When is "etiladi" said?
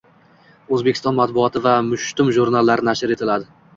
3.19-3.49